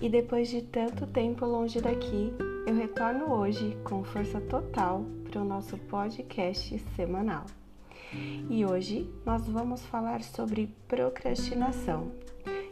E 0.00 0.08
depois 0.08 0.48
de 0.48 0.62
tanto 0.62 1.08
tempo 1.08 1.44
longe 1.44 1.80
daqui, 1.80 2.32
eu 2.66 2.74
retorno 2.74 3.32
hoje 3.32 3.76
com 3.82 4.04
força 4.04 4.40
total 4.40 5.04
para 5.28 5.42
o 5.42 5.44
nosso 5.44 5.76
podcast 5.76 6.78
semanal. 6.94 7.44
E 8.48 8.64
hoje 8.64 9.10
nós 9.26 9.48
vamos 9.48 9.84
falar 9.86 10.22
sobre 10.22 10.72
procrastinação, 10.86 12.12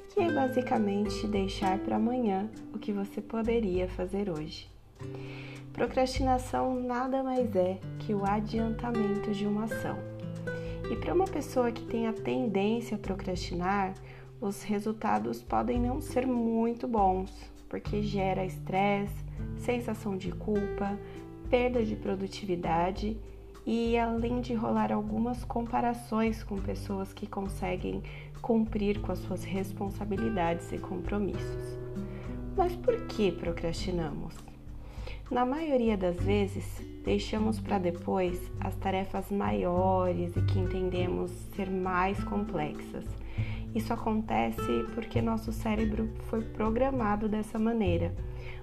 que 0.09 0.21
é 0.21 0.33
basicamente 0.33 1.27
deixar 1.27 1.81
para 1.81 1.97
amanhã 1.97 2.49
o 2.73 2.79
que 2.79 2.93
você 2.93 3.21
poderia 3.21 3.89
fazer 3.89 4.31
hoje. 4.31 4.71
Procrastinação 5.73 6.81
nada 6.81 7.25
mais 7.25 7.55
é 7.57 7.79
que 7.99 8.15
o 8.15 8.25
adiantamento 8.25 9.33
de 9.33 9.47
uma 9.47 9.65
ação. 9.65 9.99
E 10.91 10.95
para 10.95 11.13
uma 11.13 11.27
pessoa 11.27 11.73
que 11.73 11.85
tem 11.85 12.07
a 12.07 12.13
tendência 12.13 12.97
a 12.97 13.01
procrastinar, 13.01 13.93
os 14.41 14.63
resultados 14.63 15.43
podem 15.43 15.81
não 15.81 16.01
ser 16.01 16.27
muito 16.27 16.87
bons, 16.87 17.31
porque 17.69 18.03
gera 18.03 18.45
estresse, 18.45 19.25
sensação 19.57 20.17
de 20.17 20.31
culpa, 20.33 20.99
perda 21.49 21.85
de 21.85 21.97
produtividade 21.97 23.17
e 23.65 23.99
além 23.99 24.41
de 24.41 24.55
rolar 24.55 24.93
algumas 24.93 25.45
comparações 25.45 26.45
com 26.45 26.57
pessoas 26.57 27.13
que 27.13 27.27
conseguem 27.27 28.03
cumprir 28.41 29.01
com 29.01 29.11
as 29.11 29.19
suas 29.19 29.43
responsabilidades 29.43 30.71
e 30.73 30.79
compromissos. 30.79 31.79
Mas 32.57 32.77
por 32.77 33.07
que 33.07 33.33
procrastinamos? 33.33 34.35
Na 35.29 35.45
maioria 35.45 35.97
das 35.97 36.17
vezes, 36.17 36.65
deixamos 37.05 37.59
para 37.59 37.79
depois 37.79 38.41
as 38.61 38.77
tarefas 38.77 39.29
maiores 39.33 40.37
e 40.37 40.43
que 40.43 40.61
entendemos 40.61 41.33
ser 41.57 41.69
mais 41.69 42.23
complexas. 42.23 43.05
Isso 43.77 43.93
acontece 43.93 44.87
porque 44.95 45.21
nosso 45.21 45.53
cérebro 45.53 46.09
foi 46.31 46.41
programado 46.41 47.29
dessa 47.29 47.59
maneira. 47.59 48.11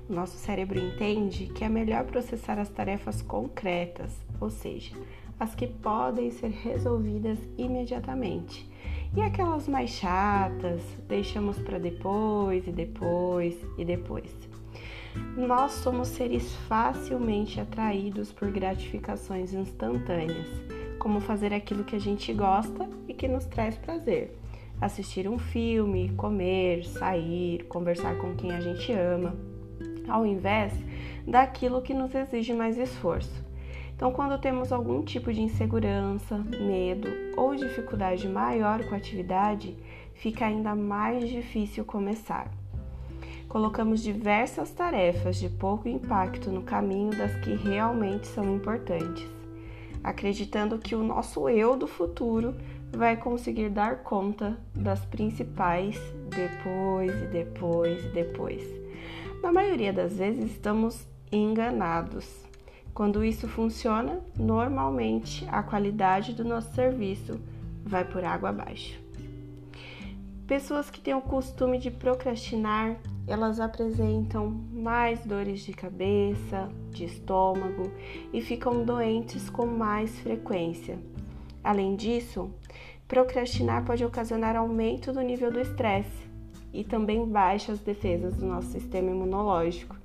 O 0.10 0.14
nosso 0.14 0.36
cérebro 0.38 0.80
entende 0.80 1.46
que 1.54 1.64
é 1.64 1.70
melhor 1.70 2.04
processar 2.06 2.58
as 2.58 2.68
tarefas 2.68 3.22
concretas, 3.22 4.12
ou 4.42 4.50
seja, 4.50 4.96
as 5.40 5.54
que 5.54 5.68
podem 5.68 6.32
ser 6.32 6.50
resolvidas 6.50 7.38
imediatamente. 7.60 8.68
E 9.16 9.22
aquelas 9.22 9.68
mais 9.68 9.92
chatas, 9.92 10.82
deixamos 11.08 11.60
para 11.60 11.78
depois 11.78 12.66
e 12.66 12.72
depois 12.72 13.56
e 13.78 13.86
depois. 13.86 14.36
Nós 15.38 15.74
somos 15.74 16.08
seres 16.08 16.56
facilmente 16.68 17.60
atraídos 17.60 18.32
por 18.32 18.50
gratificações 18.50 19.54
instantâneas, 19.54 20.48
como 20.98 21.20
fazer 21.20 21.54
aquilo 21.54 21.84
que 21.84 21.96
a 21.96 22.00
gente 22.00 22.34
gosta 22.34 22.90
e 23.08 23.14
que 23.14 23.28
nos 23.28 23.46
traz 23.46 23.78
prazer. 23.78 24.42
Assistir 24.82 25.28
um 25.28 25.38
filme, 25.38 26.10
comer, 26.18 26.86
sair, 26.86 27.64
conversar 27.66 28.18
com 28.18 28.36
quem 28.36 28.52
a 28.52 28.60
gente 28.60 28.92
ama, 28.92 29.36
ao 30.08 30.26
invés 30.26 30.74
daquilo 31.28 31.82
que 31.82 31.94
nos 31.94 32.14
exige 32.14 32.54
mais 32.54 32.78
esforço. 32.78 33.44
Então, 33.96 34.12
quando 34.12 34.40
temos 34.42 34.72
algum 34.72 35.02
tipo 35.04 35.32
de 35.32 35.42
insegurança, 35.42 36.38
medo 36.38 37.08
ou 37.38 37.56
dificuldade 37.56 38.28
maior 38.28 38.84
com 38.84 38.96
a 38.96 38.98
atividade, 38.98 39.78
fica 40.14 40.46
ainda 40.46 40.76
mais 40.76 41.30
difícil 41.30 41.86
começar 41.86 42.52
colocamos 43.54 44.02
diversas 44.02 44.72
tarefas 44.72 45.38
de 45.38 45.48
pouco 45.48 45.88
impacto 45.88 46.50
no 46.50 46.64
caminho 46.64 47.16
das 47.16 47.36
que 47.36 47.54
realmente 47.54 48.26
são 48.26 48.56
importantes, 48.56 49.30
acreditando 50.04 50.80
que 50.80 50.96
o 50.96 51.04
nosso 51.04 51.48
eu 51.48 51.78
do 51.78 51.86
futuro 51.86 52.56
vai 52.96 53.18
conseguir 53.18 53.70
dar 53.70 54.04
conta 54.04 54.58
das 54.74 55.04
principais 55.06 56.00
depois 56.30 57.12
e 57.12 57.26
depois 57.28 58.06
e 58.06 58.10
depois. 58.10 58.64
Na 59.42 59.52
maioria 59.52 59.92
das 59.92 60.18
vezes 60.18 60.52
estamos 60.52 61.06
enganados. 61.32 62.44
Quando 62.94 63.26
isso 63.26 63.48
funciona, 63.48 64.22
normalmente 64.38 65.48
a 65.52 65.64
qualidade 65.64 66.34
do 66.34 66.44
nosso 66.44 66.74
serviço 66.74 67.40
vai 67.84 68.06
por 68.06 68.24
água 68.24 68.50
abaixo. 68.50 69.02
Pessoas 70.46 70.90
que 70.90 71.02
têm 71.02 71.16
o 71.16 71.22
costume 71.22 71.80
de 71.80 71.90
procrastinar 71.90 72.98
elas 73.26 73.60
apresentam 73.60 74.50
mais 74.50 75.26
dores 75.26 75.62
de 75.62 75.74
cabeça, 75.74 76.70
de 76.92 77.06
estômago 77.06 77.92
e 78.34 78.42
ficam 78.42 78.84
doentes 78.84 79.50
com 79.50 79.66
mais 79.66 80.20
frequência. 80.20 81.00
Além 81.64 81.96
disso, 81.96 82.52
procrastinar 83.08 83.86
pode 83.86 84.04
ocasionar 84.04 84.56
aumento 84.56 85.14
do 85.14 85.22
nível 85.22 85.52
do 85.52 85.60
estresse 85.60 86.28
e 86.74 86.84
também 86.84 87.26
baixa 87.26 87.72
as 87.72 87.80
defesas 87.80 88.36
do 88.36 88.46
nosso 88.46 88.68
sistema 88.70 89.12
imunológico 89.12 89.96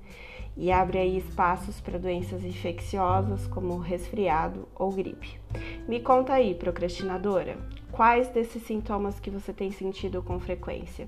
e 0.55 0.71
abre 0.71 0.97
aí 0.97 1.17
espaços 1.17 1.79
para 1.79 1.97
doenças 1.97 2.43
infecciosas 2.43 3.47
como 3.47 3.77
resfriado 3.77 4.67
ou 4.75 4.91
gripe. 4.91 5.39
Me 5.87 5.99
conta 5.99 6.33
aí, 6.33 6.53
procrastinadora, 6.53 7.57
quais 7.91 8.27
desses 8.29 8.63
sintomas 8.63 9.19
que 9.19 9.29
você 9.29 9.53
tem 9.53 9.71
sentido 9.71 10.21
com 10.21 10.39
frequência? 10.39 11.07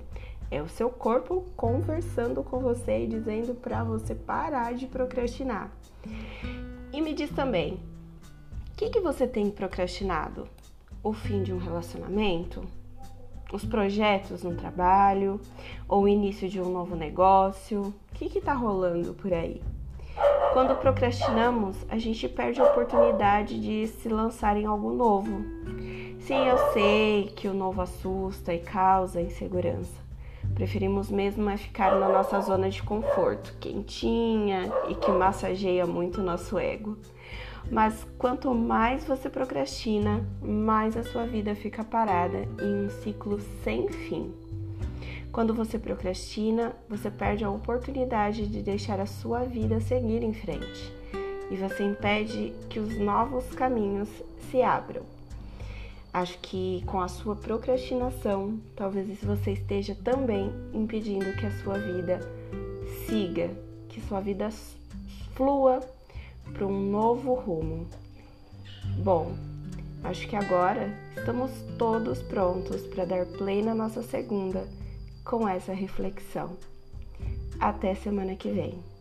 É 0.50 0.60
o 0.60 0.68
seu 0.68 0.90
corpo 0.90 1.46
conversando 1.56 2.42
com 2.42 2.60
você 2.60 3.04
e 3.04 3.06
dizendo 3.06 3.54
para 3.54 3.84
você 3.84 4.14
parar 4.14 4.74
de 4.74 4.86
procrastinar. 4.86 5.70
E 6.92 7.00
me 7.00 7.14
diz 7.14 7.30
também, 7.30 7.80
que, 8.82 8.90
que 8.90 9.00
você 9.00 9.28
tem 9.28 9.48
procrastinado? 9.48 10.48
O 11.04 11.12
fim 11.12 11.44
de 11.44 11.52
um 11.52 11.58
relacionamento? 11.58 12.64
Os 13.52 13.64
projetos 13.64 14.42
no 14.42 14.56
trabalho? 14.56 15.40
Ou 15.88 16.02
o 16.02 16.08
início 16.08 16.48
de 16.48 16.60
um 16.60 16.68
novo 16.68 16.96
negócio? 16.96 17.94
O 18.10 18.14
que 18.14 18.36
está 18.36 18.52
rolando 18.52 19.14
por 19.14 19.32
aí? 19.32 19.62
Quando 20.52 20.74
procrastinamos, 20.80 21.76
a 21.88 21.96
gente 21.96 22.28
perde 22.28 22.60
a 22.60 22.64
oportunidade 22.64 23.60
de 23.60 23.86
se 23.86 24.08
lançar 24.08 24.56
em 24.56 24.66
algo 24.66 24.92
novo. 24.92 25.44
Sim, 26.18 26.44
eu 26.48 26.58
sei 26.72 27.32
que 27.36 27.46
o 27.46 27.54
novo 27.54 27.82
assusta 27.82 28.52
e 28.52 28.58
causa 28.58 29.20
insegurança. 29.20 30.02
Preferimos 30.56 31.08
mesmo 31.08 31.48
é 31.48 31.56
ficar 31.56 31.94
na 32.00 32.08
nossa 32.08 32.40
zona 32.40 32.68
de 32.68 32.82
conforto, 32.82 33.54
quentinha 33.60 34.72
e 34.88 34.96
que 34.96 35.10
massageia 35.12 35.86
muito 35.86 36.20
o 36.20 36.24
nosso 36.24 36.58
ego. 36.58 36.98
Mas 37.70 38.06
quanto 38.18 38.54
mais 38.54 39.04
você 39.04 39.30
procrastina, 39.30 40.24
mais 40.42 40.96
a 40.96 41.02
sua 41.02 41.26
vida 41.26 41.54
fica 41.54 41.82
parada 41.82 42.48
em 42.60 42.86
um 42.86 42.90
ciclo 42.90 43.40
sem 43.62 43.88
fim. 43.88 44.32
Quando 45.30 45.54
você 45.54 45.78
procrastina, 45.78 46.74
você 46.88 47.10
perde 47.10 47.44
a 47.44 47.50
oportunidade 47.50 48.46
de 48.46 48.62
deixar 48.62 49.00
a 49.00 49.06
sua 49.06 49.44
vida 49.44 49.80
seguir 49.80 50.22
em 50.22 50.34
frente 50.34 51.02
e 51.52 51.56
você 51.56 51.84
impede 51.84 52.54
que 52.70 52.80
os 52.80 52.98
novos 52.98 53.44
caminhos 53.50 54.08
se 54.50 54.62
abram. 54.62 55.02
Acho 56.10 56.38
que 56.38 56.82
com 56.86 56.98
a 56.98 57.08
sua 57.08 57.36
procrastinação, 57.36 58.58
talvez 58.74 59.22
você 59.22 59.52
esteja 59.52 59.94
também 59.94 60.50
impedindo 60.72 61.30
que 61.36 61.44
a 61.44 61.50
sua 61.62 61.78
vida 61.78 62.20
siga, 63.06 63.50
que 63.88 64.00
sua 64.00 64.20
vida 64.20 64.48
flua 65.34 65.80
para 66.52 66.66
um 66.66 66.90
novo 66.90 67.34
rumo. 67.34 67.86
Bom, 69.02 69.34
acho 70.04 70.28
que 70.28 70.36
agora 70.36 70.92
estamos 71.16 71.50
todos 71.78 72.22
prontos 72.22 72.82
para 72.82 73.04
dar 73.04 73.26
play 73.26 73.62
na 73.62 73.74
nossa 73.74 74.02
segunda 74.02 74.66
com 75.24 75.48
essa 75.48 75.72
reflexão. 75.72 76.56
Até 77.60 77.94
semana 77.94 78.34
que 78.34 78.50
vem. 78.50 78.91